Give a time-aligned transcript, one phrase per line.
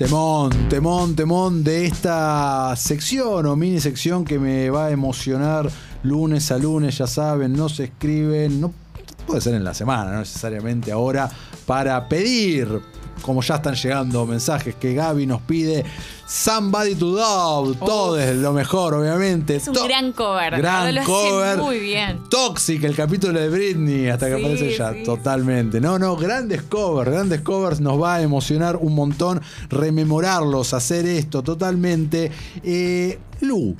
[0.00, 5.70] Temón, temón, temón de esta sección o mini sección que me va a emocionar
[6.04, 8.72] lunes a lunes, ya saben, no se escriben, no
[9.26, 11.30] puede ser en la semana, no necesariamente ahora,
[11.66, 12.80] para pedir,
[13.20, 15.84] como ya están llegando mensajes que Gaby nos pide,
[16.26, 19.56] Somebody to Love, todo es lo mejor, obviamente.
[19.56, 20.56] Es un To- gran cover.
[20.58, 21.58] Gran Lo cover.
[21.58, 22.20] muy bien.
[22.30, 25.80] Toxic, el capítulo de Britney, hasta que Sí, aparece sí, totalmente.
[25.80, 29.40] No, no, grandes covers, grandes covers, nos va a emocionar un montón
[29.70, 32.30] rememorarlos, hacer esto totalmente.
[32.62, 33.74] Eh, Lu,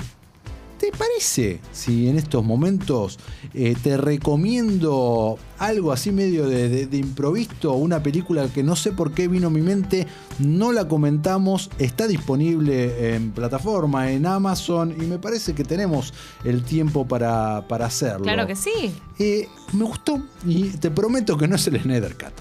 [0.81, 3.19] ¿te parece si en estos momentos
[3.55, 8.93] eh, te recomiendo algo así medio de, de- de improviso, una película que no sé
[8.93, 10.07] por qué vino a mi mente,
[10.39, 16.63] no la comentamos, está disponible en plataforma, en Amazon, y me parece que tenemos el
[16.65, 18.23] tiempo para, para hacerlo.
[18.25, 18.71] Claro que sí.
[19.19, 22.33] Eh, me gustó y te prometo que no es el Snyder Cut.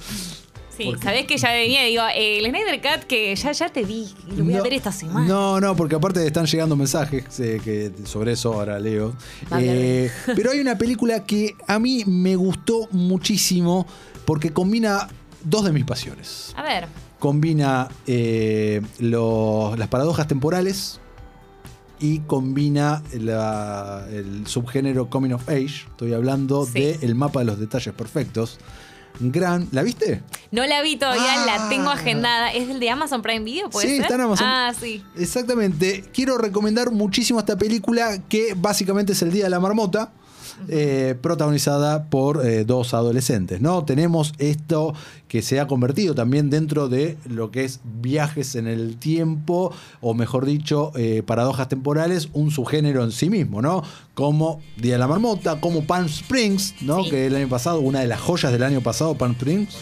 [0.80, 4.44] Sí, sabés que ya venía, digo, el Snyder Cut que ya, ya te vi, lo
[4.46, 5.28] voy a ver esta semana.
[5.28, 9.14] No, no, porque aparte están llegando mensajes eh, que sobre eso ahora leo.
[9.60, 13.86] Eh, pero hay una película que a mí me gustó muchísimo
[14.26, 15.08] porque combina
[15.44, 16.54] dos de mis pasiones.
[16.56, 16.88] A ver,
[17.20, 21.02] Combina eh, los- las paradojas temporales
[22.00, 25.86] y combina la- el subgénero Coming of Age.
[25.90, 26.80] Estoy hablando Sí.
[26.80, 28.58] de El mapa de los detalles perfectos.
[29.20, 29.68] Gran.
[29.74, 30.22] ¿La viste?
[30.52, 31.46] No la vi todavía, Ah.
[31.46, 32.52] la tengo agendada.
[32.52, 33.70] ¿Es el de Amazon Prime Video?
[33.70, 34.02] ¿Puede Sí, ser?
[34.04, 34.48] está en Amazon.
[34.48, 35.04] Ah, sí.
[35.18, 36.04] Exactamente.
[36.14, 40.12] Quiero recomendar muchísimo esta película que básicamente es el Día de la Marmota.
[40.68, 43.86] eh, protagonizada por eh, dos adolescentes, ¿no?
[43.86, 44.94] Tenemos esto
[45.30, 50.14] que se ha convertido también dentro de lo que es viajes en el tiempo, o
[50.14, 53.84] mejor dicho, eh, paradojas temporales, un subgénero en sí mismo, ¿no?
[54.16, 57.06] Como Día de la Marmota, como Palm Springs, ¿no?
[57.06, 57.12] Sí.
[57.12, 59.78] Que el año pasado, una de las joyas del año pasado, Palm Springs.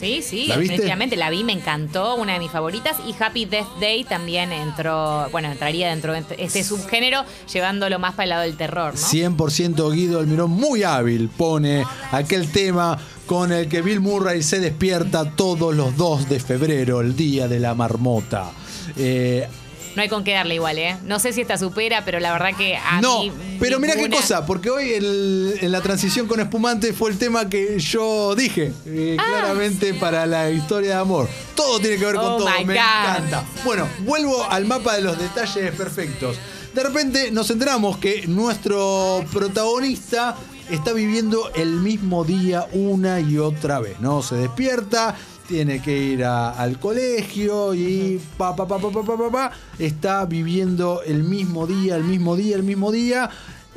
[0.00, 2.96] Sí, sí, ¿La definitivamente la vi, me encantó, una de mis favoritas.
[3.06, 8.24] Y Happy Death Day también entró, bueno, entraría dentro de este subgénero, llevándolo más para
[8.24, 9.00] el lado del terror, ¿no?
[9.00, 15.32] 100% Guido Almirón, muy hábil, pone aquel tema con el que Bill Murray se despierta
[15.32, 18.50] todos los 2 de febrero, el día de la marmota.
[18.96, 19.46] Eh,
[19.96, 20.96] No hay con qué darle igual, ¿eh?
[21.04, 23.32] No sé si esta supera, pero la verdad que a no, mí.
[23.58, 27.18] pero mira qué ninguna- cosa, porque hoy el- en la transición con espumante fue el
[27.18, 31.28] tema que yo dije, eh, Ah, claramente para la historia de amor.
[31.56, 32.70] Todo tiene que ver con Oh todo, me God.
[32.72, 33.44] encanta.
[33.64, 36.36] Bueno, vuelvo al mapa de los detalles perfectos.
[36.72, 40.36] De repente nos enteramos que nuestro protagonista
[40.70, 44.22] está viviendo el mismo día una y otra vez, ¿no?
[44.22, 45.16] Se despierta,
[45.50, 49.50] tiene que ir a, al colegio y pa, pa, pa, pa, pa, pa, pa,
[49.80, 53.28] está viviendo el mismo día, el mismo día, el mismo día.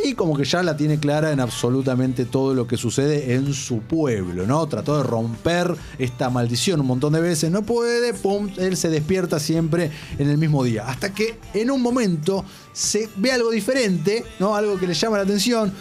[0.04, 3.80] Y como que ya la tiene clara en absolutamente todo lo que sucede en su
[3.80, 4.68] pueblo, ¿no?
[4.68, 9.40] Trató de romper esta maldición un montón de veces, no puede, pum, él se despierta
[9.40, 10.88] siempre en el mismo día.
[10.88, 14.56] Hasta que en un momento se ve algo diferente, ¿no?
[14.56, 15.72] Algo que le llama la atención,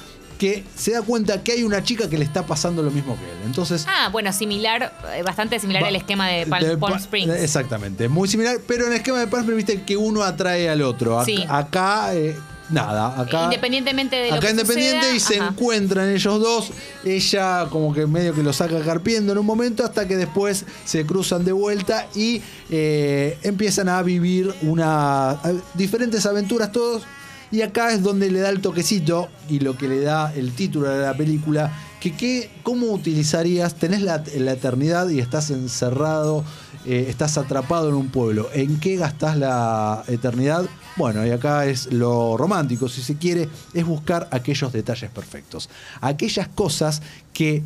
[0.42, 3.22] que se da cuenta que hay una chica que le está pasando lo mismo que
[3.24, 3.36] él.
[3.46, 7.32] Entonces, Ah, bueno, similar, eh, bastante similar Va- al esquema de Palm, de Palm Springs.
[7.32, 10.82] Exactamente, muy similar, pero en el esquema de Palm Springs viste que uno atrae al
[10.82, 11.20] otro.
[11.20, 11.44] Ac- Sí.
[11.48, 12.36] Acá, eh,
[12.70, 13.44] nada, acá.
[13.44, 15.50] Independientemente de lo Acá que independiente suceda, y se ajá.
[15.50, 16.70] encuentran ellos dos.
[17.04, 21.06] Ella como que medio que lo saca carpiendo en un momento hasta que después se
[21.06, 25.38] cruzan de vuelta y eh, empiezan a vivir una
[25.74, 27.04] diferentes aventuras todos.
[27.52, 30.88] Y acá es donde le da el toquecito y lo que le da el título
[30.88, 31.70] de la película.
[32.00, 33.74] Que, qué- ¿Cómo utilizarías?
[33.76, 36.44] Tenés la, la eternidad y estás encerrado,
[36.86, 38.48] eh, estás atrapado en un pueblo.
[38.54, 40.64] ¿En qué gastás la eternidad?
[40.96, 45.68] Bueno, y acá es lo romántico, si se quiere, es buscar aquellos detalles perfectos.
[46.00, 47.02] Aquellas cosas
[47.32, 47.62] que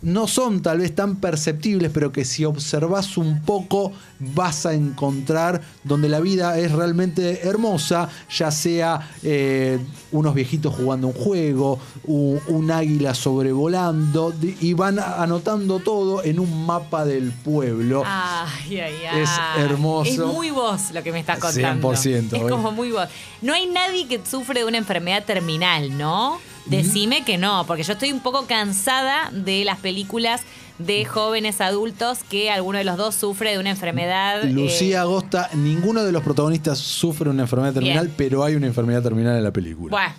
[0.00, 5.60] no son tal vez tan perceptibles, pero que si observas un poco vas a encontrar
[5.84, 9.78] donde la vida es realmente hermosa, ya sea eh,
[10.12, 16.66] unos viejitos jugando un juego, u- un águila sobrevolando, y van anotando todo en un
[16.66, 18.02] mapa del pueblo.
[18.06, 19.20] Ay, ay, ay.
[19.22, 20.10] Es hermoso.
[20.10, 21.92] Es muy vos lo que me estás contando.
[21.92, 22.46] 100%, Es ¿eh?
[22.48, 23.08] como muy vos.
[23.42, 26.38] No hay nadie que sufre de una enfermedad terminal, ¿no?
[26.68, 30.42] Decime que no, porque yo estoy un poco cansada de las películas
[30.78, 34.44] de jóvenes adultos que alguno de los dos sufre de una enfermedad.
[34.44, 38.14] eh, Lucía Agosta, ninguno de los protagonistas sufre una enfermedad terminal, Bien.
[38.16, 39.90] pero hay una enfermedad terminal en la película.
[39.90, 40.14] Bueno,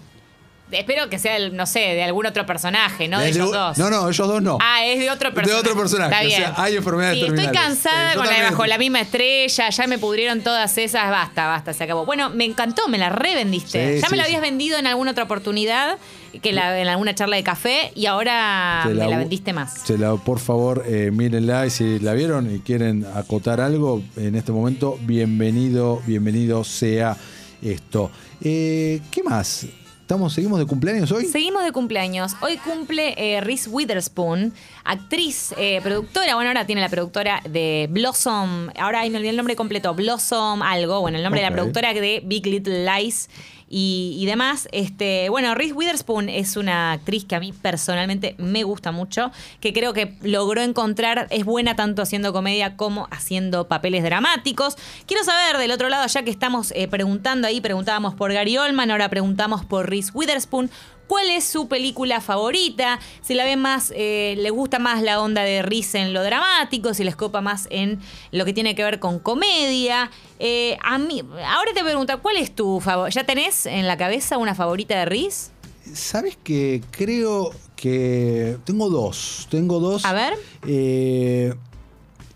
[0.71, 3.77] Espero que sea, el, no sé, de algún otro personaje, no de de- ellos dos.
[3.79, 4.57] No, no, ellos dos no.
[4.61, 5.61] Ah, es de otro De personaje.
[5.61, 6.41] otro personaje, Está o bien.
[6.41, 7.67] sea, hay enfermedades Sí, Estoy terminales.
[7.67, 11.09] cansada Eh, yo con la de bajo la misma estrella, ya me pudrieron todas esas,
[11.09, 12.05] basta, basta, se acabó.
[12.05, 13.95] Bueno, me encantó, me la revendiste.
[13.95, 15.97] Sí, ya sí, me la habías vendido en alguna otra oportunidad,
[16.43, 19.73] que la, en alguna charla de café, y ahora Se me la vendiste más.
[19.83, 24.35] se la- por favor, eh, mírenla y si la vieron y quieren acotar algo en
[24.35, 27.17] este momento, bienvenido, bienvenido sea
[27.63, 28.11] esto.
[28.41, 29.65] Eh, ¿Qué más?
[30.09, 31.25] ¿Estamos, ¿Seguimos de cumpleaños hoy?
[31.25, 32.35] Seguimos de cumpleaños.
[32.41, 34.53] Hoy cumple eh, Reese Witherspoon,
[34.83, 36.33] actriz, eh, productora.
[36.33, 38.71] Bueno, ahora tiene la productora de Blossom.
[38.79, 39.93] Ahora ahí me olvidé el nombre completo.
[39.93, 40.99] Blossom algo.
[41.01, 43.29] Bueno, el nombre de la productora de Big Little Lies
[43.69, 44.67] y, y demás.
[44.71, 49.31] Este, bueno, Reese Witherspoon es una actriz que a mí personalmente me gusta mucho,
[49.61, 54.75] que creo que logró encontrar, es buena tanto haciendo comedia como haciendo papeles dramáticos.
[55.05, 58.91] Quiero saber del otro lado, ya que estamos eh, preguntando ahí, preguntábamos por Gary Oldman,
[58.91, 60.69] ahora preguntamos por Reese Witherspoon.
[61.09, 62.99] ¿Cuál es su película favorita?
[63.21, 66.93] Si la ven más, eh, le gusta más la onda de Reese en lo dramático,
[66.93, 67.99] si les copa más en
[68.31, 70.11] lo que tiene que ver con comedia.
[70.37, 73.21] Eh, a mí, ahora te pregunto, ¿cuál es tu favorita?
[73.21, 75.49] ¿Ya tenés en la cabeza una favorita de Reese?
[75.95, 79.47] ¿Sabes que Creo que tengo dos.
[79.49, 80.05] Tengo dos.
[80.05, 80.35] A ver.
[80.67, 81.55] Eh,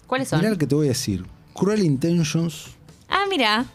[0.07, 0.39] ¿Cuáles son?
[0.39, 1.23] mirá lo que te voy a decir.
[1.53, 2.71] Cruel Intentions,
[3.07, 3.65] Ah, mira.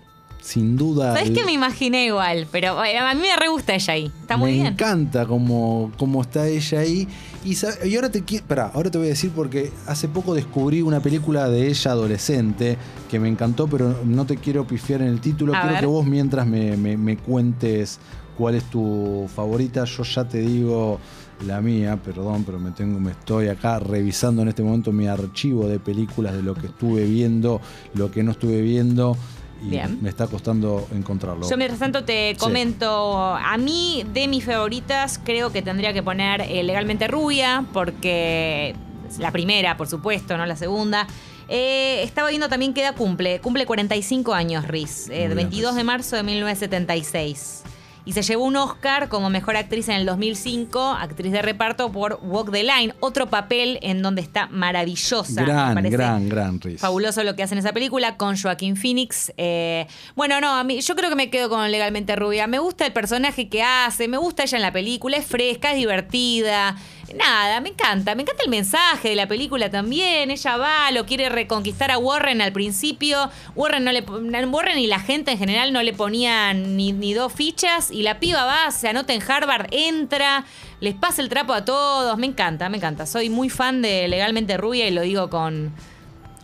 [0.48, 1.12] Sin duda.
[1.14, 4.10] Sabes que me imaginé igual, pero eh, a mí me re gusta ella ahí.
[4.22, 4.66] Está muy me bien.
[4.68, 7.06] encanta cómo, cómo está ella ahí.
[7.44, 7.54] Y,
[7.86, 11.48] y ahora te pará, ahora te voy a decir porque hace poco descubrí una película
[11.50, 12.76] de ella adolescente
[13.10, 15.54] que me encantó, pero no te quiero pifiar en el título.
[15.54, 15.80] A quiero ver.
[15.80, 17.98] que vos mientras me, me- me cuentes
[18.36, 19.84] cuál es tu favorita.
[19.84, 20.98] Yo ya te digo
[21.46, 25.68] la mía, perdón, pero me tengo, me estoy acá revisando en este momento mi archivo
[25.68, 27.60] de películas de lo que estuve viendo,
[27.94, 29.16] lo que no estuve viendo.
[29.62, 29.98] Y Bien.
[30.00, 31.48] me está costando encontrarlo.
[31.48, 32.36] Yo mientras tanto te Sí.
[32.38, 38.76] comento, a mí de mis favoritas creo que tendría que poner eh, Legalmente Rubia, porque
[39.18, 41.06] la primera, por supuesto, no la segunda.
[41.48, 45.76] Eh, estaba viendo también que edad cumple, cumple 45 años Riz, eh, bien, 22 Riz.
[45.78, 47.62] de marzo de 1976.
[48.08, 52.18] Y se llevó un Oscar como mejor actriz en el 2005, actriz de reparto por
[52.22, 55.42] Walk the Line, otro papel en donde está maravillosa.
[55.42, 55.94] me gran, parece.
[55.94, 56.80] gran, gran Riz.
[56.80, 59.30] Fabuloso lo que hace en esa película con Joaquín Phoenix.
[59.36, 62.46] Eh, bueno, no, a mí yo creo que me quedo con Legalmente Rubia.
[62.46, 65.76] Me gusta el personaje que hace, me gusta ella en la película, es fresca, es
[65.76, 66.76] divertida.
[67.14, 70.30] Nada, me encanta, me encanta el mensaje de la película también.
[70.30, 73.30] Ella va, lo quiere reconquistar a Warren al principio.
[73.54, 77.32] Warren no le Warren y la gente en general no le ponían ni, ni dos
[77.32, 80.44] fichas y la piba va, se anota en Harvard, entra,
[80.80, 82.18] les pasa el trapo a todos.
[82.18, 83.06] Me encanta, me encanta.
[83.06, 85.72] Soy muy fan de Legalmente Rubia y lo digo con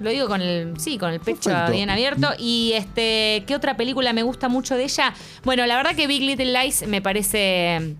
[0.00, 1.72] lo digo con el, sí, con el pecho Perfecto.
[1.72, 2.32] bien abierto.
[2.38, 5.14] Y este, ¿qué otra película me gusta mucho de ella?
[5.44, 7.94] Bueno, la verdad que Big Little Lies me parece,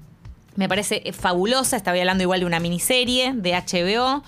[0.57, 1.77] me parece fabulosa.
[1.77, 4.23] Estaba hablando igual de una miniserie de HBO.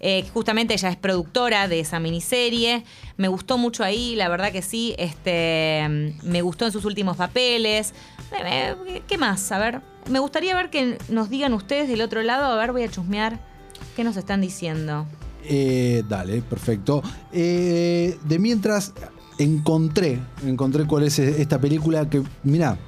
[0.00, 2.84] Eh, justamente ella es productora de esa miniserie.
[3.16, 4.94] Me gustó mucho ahí, la verdad que sí.
[4.98, 7.94] Este, me gustó en sus últimos papeles.
[8.32, 9.52] Eh, eh, ¿Qué más?
[9.52, 9.80] A ver,
[10.10, 12.46] me gustaría ver que nos digan ustedes del otro lado.
[12.46, 13.38] A ver, voy a chusmear.
[13.94, 15.06] ¿Qué nos están diciendo?
[15.44, 17.02] Eh, dale, perfecto.
[17.32, 18.92] Eh, de mientras
[19.38, 22.78] encontré, encontré cuál es esta película que, mira,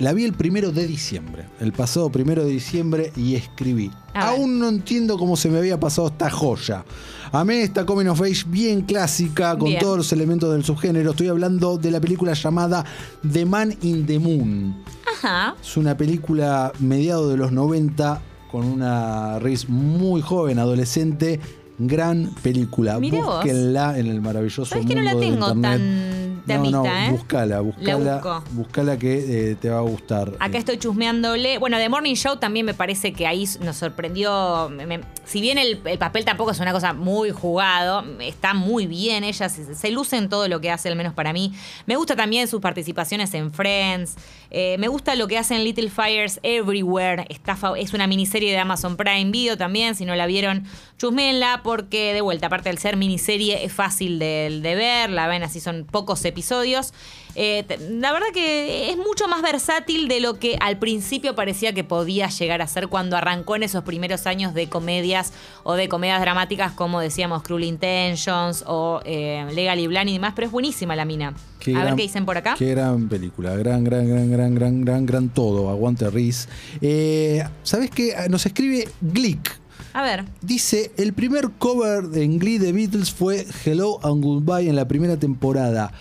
[0.00, 3.90] la vi el primero de diciembre, el pasado primero de diciembre y escribí.
[4.14, 6.84] Aún no entiendo cómo se me había pasado esta joya.
[7.32, 9.80] Amé esta Coming of Age bien clásica, con Bien.
[9.80, 11.10] todos los elementos del subgénero.
[11.12, 12.84] Estoy hablando de la película llamada
[13.30, 14.82] The Man in the Moon.
[15.16, 15.54] Ajá.
[15.62, 18.20] Es una película mediado de los 90
[18.50, 21.38] con una Reese muy joven, adolescente.
[21.78, 22.98] Gran película.
[22.98, 23.36] Mirá vos.
[23.36, 25.80] Búsquenla en el maravilloso ¿Sabés que no mundo la tengo internet.
[25.80, 27.10] tan no, no, temita, eh?
[27.10, 28.14] búscala, búscala.
[28.14, 28.44] busco.
[28.52, 30.32] Búscala que eh, te va a gustar.
[30.40, 31.58] Acá Eh, estoy chusmeándole.
[31.58, 34.68] Bueno, The Morning Show también me parece que ahí nos sorprendió.
[34.70, 38.86] Me- me- si bien el, el papel tampoco es una cosa muy jugado, está muy
[38.86, 39.24] bien.
[39.24, 41.52] Ella se, se luce en todo lo que hace, al menos para mí.
[41.86, 44.16] Me gusta también sus participaciones en Friends.
[44.50, 47.26] Eh, me gusta lo que hace en Little Fires Everywhere.
[47.28, 49.94] Está es una miniserie de Amazon Prime Video también.
[49.94, 50.64] Si no la vieron,
[50.98, 55.10] chusmeenla porque, de vuelta, aparte del ser miniserie, es fácil de, de ver.
[55.10, 56.92] La ven así, son pocos episodios.
[57.36, 61.84] Eh, la verdad que es mucho más versátil de lo que al principio parecía que
[61.84, 65.32] podía llegar a ser cuando arrancó en esos primeros años de comedias
[65.62, 70.46] o de comedias dramáticas como decíamos Cruel Intentions o eh, Legally Blonde y demás, pero
[70.46, 71.34] es buenísima la mina.
[71.60, 72.54] qué a ver qué dicen por acá.
[72.58, 73.54] Qué gran película.
[73.56, 75.70] Gran, gran, gran, gran, gran, gran, gran todo.
[75.70, 76.48] Aguante Reese.
[76.80, 78.14] Eh, ¿Sabes qué?
[78.28, 79.60] Nos escribe Glick.
[79.92, 80.24] A ver.
[80.40, 85.16] Dice, el primer cover en Glee de Beatles fue Hello and Goodbye en la primera
[85.16, 85.92] temporada.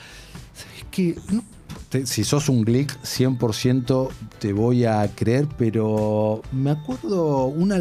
[1.90, 7.78] Te- si sos un Glick, 100% te voy a creer, pero me acuerdo una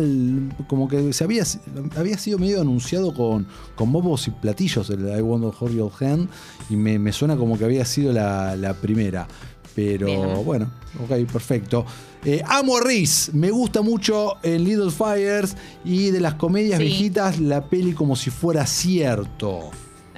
[0.67, 1.45] como que se había,
[1.97, 5.93] había sido medio anunciado con, con bobos y platillos el I Want to Hold Your
[6.00, 6.29] Hand
[6.71, 9.27] y me, me suena como que había sido la, la primera.
[9.75, 10.45] Pero Bien.
[10.45, 10.71] bueno,
[11.05, 11.85] ok, perfecto.
[12.25, 16.85] Eh, amo a Reese, me gusta mucho en Little Fires y de las comedias Sí.
[16.85, 19.71] viejitas, la peli como si fuera cierto.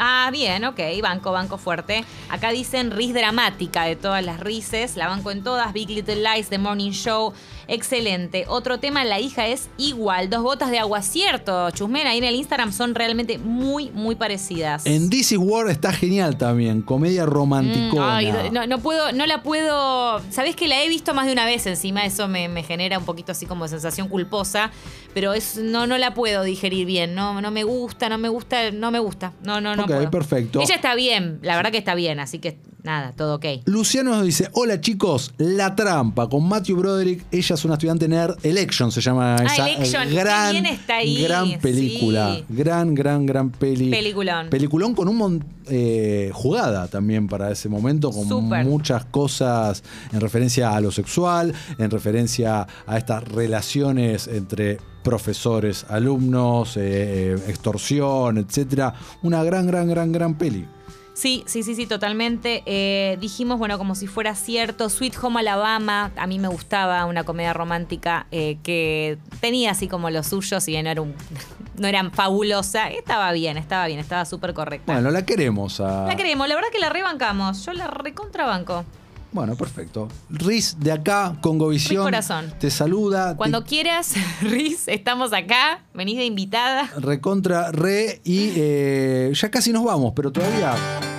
[0.03, 2.05] Ah, bien, ok, banco, banco fuerte.
[2.31, 6.49] Acá dicen ris dramática de todas las rises, la banco en todas, Big Little Lies,
[6.49, 7.35] The Morning Show,
[7.69, 8.45] excelente.
[8.49, 12.35] Otro tema, la hija es igual, dos gotas de agua, cierto, Chusmena, ahí en el
[12.35, 14.87] Instagram son realmente muy, muy parecidas.
[14.87, 18.17] En This is War está genial también, comedia Mm, romanticona.
[18.17, 20.21] ay, no, no puedo, no la puedo.
[20.31, 23.05] Sabés que la he visto más de una vez encima, eso me, me genera un
[23.05, 24.71] poquito así como sensación culposa,
[25.15, 28.71] pero es, no, no la puedo digerir bien, no, no me gusta, no me gusta,
[28.71, 29.33] no me gusta.
[29.43, 29.90] No, no, no.
[29.99, 30.61] Ok, perfecto.
[30.61, 33.45] Ella está bien, la verdad que está bien, así que nada, todo ok.
[33.67, 38.37] Luciano nos dice, hola chicos, La Trampa con Matthew Broderick, ella es una estudiante nerd,
[38.43, 42.45] Election se llama Ah, esa Election, qué gran, bien está ahí, gran película, sí.
[42.49, 43.91] gran, gran, gran peli.
[43.91, 44.49] Peliculón.
[44.51, 48.27] Peliculón con un mon- eh, jugada también para ese momento, con
[48.65, 49.83] muchas cosas
[50.13, 57.39] en referencia a lo sexual, en referencia a estas relaciones entre profesores, alumnos, eh, eh,
[57.49, 58.93] extorsión, etcétera.
[59.23, 60.67] Una gran, gran, gran, gran peli.
[61.15, 62.63] Sí, sí, sí, sí, totalmente.
[62.67, 67.25] Eh, dijimos, bueno, como si fuera cierto, Sweet Home Alabama, a mí me gustaba una
[67.25, 71.15] comedia romántica eh, que tenía así como lo suyo, si bien no, era un,
[71.79, 74.93] no era fabulosa, estaba bien, estaba bien, estaba súper correcta.
[74.93, 75.81] Bueno, la queremos.
[75.81, 76.07] A...
[76.07, 78.85] La queremos, la verdad que la rebancamos, yo la recontrabanco.
[79.33, 80.09] Bueno, perfecto.
[80.29, 81.99] Riz de acá, Congovisión.
[81.99, 82.53] Riz corazón.
[82.59, 83.37] Te saluda.
[83.37, 86.91] Cuando te quieras, Riz, estamos acá, venís de invitada.
[86.99, 90.75] recontra re y eh, ya casi nos vamos, pero todavía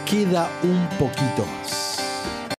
[0.05, 2.00] queda un poquito más.